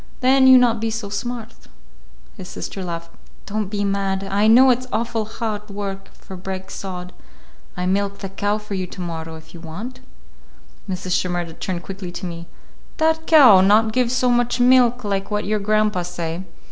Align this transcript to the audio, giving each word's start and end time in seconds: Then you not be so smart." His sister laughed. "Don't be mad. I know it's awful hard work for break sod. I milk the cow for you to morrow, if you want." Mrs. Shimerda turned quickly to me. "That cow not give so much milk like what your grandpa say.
Then 0.21 0.47
you 0.47 0.57
not 0.57 0.81
be 0.81 0.89
so 0.89 1.09
smart." 1.09 1.53
His 2.35 2.49
sister 2.49 2.83
laughed. 2.83 3.11
"Don't 3.45 3.67
be 3.67 3.83
mad. 3.83 4.23
I 4.23 4.47
know 4.47 4.71
it's 4.71 4.87
awful 4.91 5.25
hard 5.25 5.69
work 5.69 6.11
for 6.15 6.35
break 6.35 6.71
sod. 6.71 7.13
I 7.77 7.85
milk 7.85 8.17
the 8.17 8.29
cow 8.29 8.57
for 8.57 8.73
you 8.73 8.87
to 8.87 8.99
morrow, 8.99 9.35
if 9.35 9.53
you 9.53 9.59
want." 9.59 9.99
Mrs. 10.89 11.11
Shimerda 11.11 11.53
turned 11.59 11.83
quickly 11.83 12.11
to 12.13 12.25
me. 12.25 12.47
"That 12.97 13.27
cow 13.27 13.61
not 13.61 13.93
give 13.93 14.11
so 14.11 14.31
much 14.31 14.59
milk 14.59 15.03
like 15.03 15.29
what 15.29 15.45
your 15.45 15.59
grandpa 15.59 16.01
say. 16.01 16.45